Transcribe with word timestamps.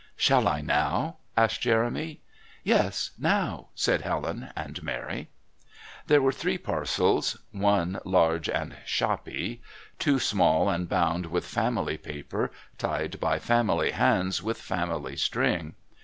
"Shall 0.15 0.47
I 0.47 0.61
now?" 0.61 1.17
asked 1.37 1.61
Jeremy. 1.61 2.21
"Yes, 2.63 3.11
now," 3.19 3.67
said 3.75 4.01
Helen 4.01 4.49
and 4.55 4.81
Mary. 4.81 5.29
There 6.07 6.23
were 6.23 6.31
three 6.31 6.57
parcels, 6.57 7.37
one 7.51 7.99
large 8.03 8.49
and 8.49 8.77
"shoppy," 8.83 9.61
two 9.99 10.17
small 10.17 10.69
and 10.71 10.89
bound 10.89 11.27
with 11.27 11.45
family 11.45 11.99
paper, 11.99 12.49
tied 12.79 13.19
by 13.19 13.37
family 13.37 13.91
hands 13.91 14.41
with 14.41 14.59
family 14.59 15.17
string. 15.17 15.75